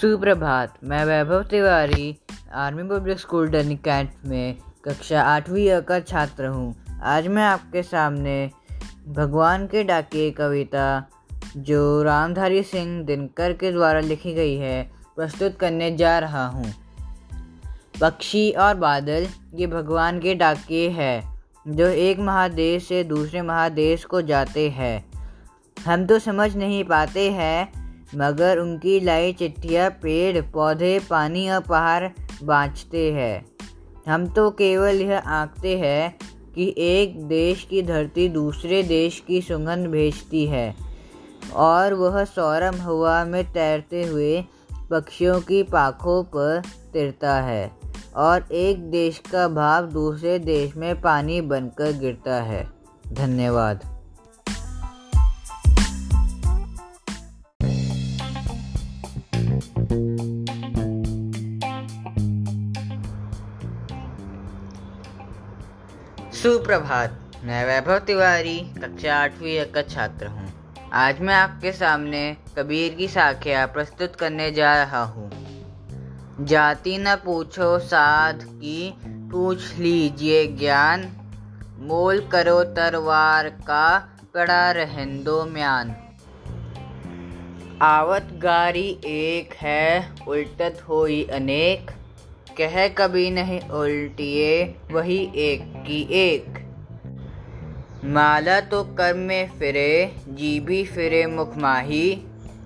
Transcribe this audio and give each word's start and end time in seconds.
सुप्रभात, 0.00 0.74
मैं 0.84 1.04
Vaibhav 1.04 1.42
Tiwari, 1.42 2.18
army 2.54 2.82
public 2.82 3.18
school 3.18 3.48
डनी 3.48 3.76
cantt 3.76 4.10
में 4.26 4.56
कक्षा 4.84 5.22
आठवीं 5.22 5.80
का 5.80 6.00
छात्र 6.00 6.46
हूँ। 6.46 6.98
आज 7.02 7.26
मैं 7.26 7.42
आपके 7.42 7.82
सामने 7.82 8.50
भगवान 9.08 9.66
के 9.66 9.84
डाके 9.84 10.30
कविता, 10.30 11.10
जो 11.56 12.02
रामधारी 12.02 12.62
सिंह 12.62 13.04
दिनकर 13.04 13.52
के 13.52 13.72
द्वारा 13.72 14.00
लिखी 14.00 14.34
गई 14.34 14.56
है, 14.56 14.90
प्रस्तुत 15.16 15.56
करने 15.56 15.96
जा 15.96 16.18
रहा 16.18 16.46
हूँ। 16.46 16.74
पक्षी 18.00 18.50
और 18.50 18.74
बादल, 18.74 19.26
ये 19.54 19.66
भगवान 19.66 20.20
के 20.20 20.34
डाके 20.34 20.88
है, 20.88 21.22
जो 21.68 21.86
एक 21.86 22.18
महादेश 22.18 22.88
से 22.88 23.04
दूसरे 23.04 23.42
महादेश 23.42 24.04
को 24.04 24.22
जाते 24.22 24.70
हैं। 24.70 25.04
हम 25.86 26.06
तो 26.06 26.18
समझ 26.18 26.56
नहीं 26.56 26.84
पाते 26.84 27.30
हैं 27.30 27.85
मगर 28.14 28.58
उनकी 28.58 29.00
लाई 29.00 29.32
चिट्ठियाँ, 29.32 29.90
पेड़, 29.90 30.40
पौधे, 30.40 31.00
पानी 31.10 31.50
और 31.50 31.60
पहाड़ 31.60 32.08
बाँचते 32.44 33.12
हैं। 33.12 33.46
हम 34.08 34.26
तो 34.26 34.50
केवल 34.50 34.94
यह 35.02 35.18
आंकते 35.18 35.78
हैं 35.78 36.18
कि 36.54 36.74
एक 36.78 37.24
देश 37.24 37.66
की 37.70 37.82
धरती 37.82 38.28
दूसरे 38.28 38.82
देश 38.82 39.24
की 39.26 39.42
सुगंध 39.42 39.86
भेजती 39.86 40.46
है 40.46 40.76
और 41.54 41.94
वह 41.94 42.24
सौरम 42.24 42.76
हवा 42.76 43.24
में 43.24 43.52
तैरते 43.52 44.04
हुए 44.04 44.44
पक्षियों 44.90 45.40
की 45.40 45.62
पाखों 45.62 46.24
पर 46.24 46.62
तिरता 46.92 47.40
है 47.40 47.72
और 48.16 48.48
एक 48.52 48.90
देश 48.90 49.18
का 49.18 49.48
भाव 49.48 49.86
दूसरे 49.86 50.38
देश 50.38 50.76
में 50.76 51.00
पानी 51.00 51.40
बनकर 51.40 51.92
गिरता 51.92 52.34
है। 52.34 52.70
धन्यवाद। 53.12 53.95
सुप्रभात। 66.46 67.40
मैं 67.44 67.66
वैभव 67.66 67.98
तिवारी, 67.98 68.60
कक्षा 68.60 69.16
आठवीं 69.16 69.64
का 69.64 69.82
छात्र 69.82 70.26
हूँ। 70.26 70.74
आज 70.92 71.20
मैं 71.20 71.34
आपके 71.34 71.72
सामने 71.72 72.36
कबीर 72.58 72.94
की 72.94 73.08
साखिया 73.08 73.66
प्रस्तुत 73.66 74.16
करने 74.16 74.50
जा 74.50 74.84
रहा 74.84 75.04
हूँ। 75.04 75.30
जाति 76.40 76.98
न 76.98 77.16
पूछो 77.16 77.78
साध 77.78 78.40
की, 78.42 78.94
पूछ 79.06 79.76
लीजिए 79.78 80.46
ज्ञान। 80.46 81.12
मोल 81.78 82.28
करो 82.32 82.64
तरवार 82.64 83.48
का, 83.48 83.98
कड़ा 84.34 84.70
रहन 84.70 85.24
म्यान। 85.52 85.96
आवत 87.82 88.28
गारी 88.32 89.00
एक 89.04 89.54
है, 89.54 90.14
उल्टत 90.28 90.84
होई 90.88 91.24
अनेक। 91.24 91.90
कह 92.60 92.88
कभी 92.88 93.30
नहीं 93.30 93.60
उल्टिए, 93.60 94.74
वही 94.92 95.32
एक 95.34 95.60
की 95.76 96.08
एक। 96.10 96.44
माला 98.04 98.60
तो 98.60 98.84
कर्म 98.84 99.18
में 99.18 99.50
फिरे 99.58 100.12
जीबी 100.28 100.84
फिरे 100.84 101.26
मुख 101.26 101.56
माही, 101.56 102.22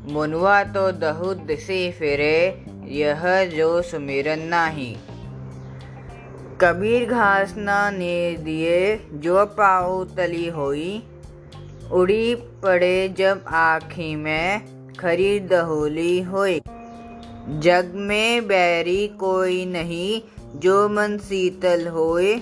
मुनवा 0.08 0.64
तो 0.64 0.92
दहुद 0.92 1.46
से 1.50 1.90
फिरे, 1.90 2.64
यह 2.84 3.44
जो 3.44 3.82
सुमिरन 3.82 4.38
नाही। 4.38 4.96
कबीर 6.60 7.10
घास 7.10 7.54
ना 7.56 7.90
ने 7.90 8.36
दिए, 8.36 9.00
जो 9.12 9.46
पाऊ 9.46 10.04
तली 10.04 10.48
होई, 10.48 11.02
उड़ी 11.92 12.34
पड़े 12.34 13.08
जब 13.08 13.44
आखी 13.48 14.16
में 14.16 14.60
खरी 15.00 15.40
दहोली 15.40 16.20
होई। 16.22 16.60
जग 17.58 17.92
में 17.94 18.46
बैरी 18.46 19.08
कोई 19.08 19.66
नहीं, 19.66 20.22
जो 20.58 20.88
मन 20.88 21.18
शीतल 21.18 21.88
होए। 21.88 22.40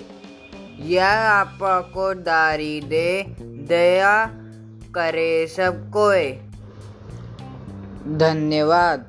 या 0.81 1.09
आपा 1.09 1.81
को 1.81 2.15
दारी 2.15 2.81
दे, 2.81 3.22
दया 3.41 4.27
करे 4.94 5.47
सब 5.47 5.91
कोई 5.91 6.32
धन्यवाद। 8.16 9.09